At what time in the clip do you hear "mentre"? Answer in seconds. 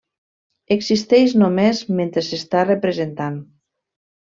2.01-2.25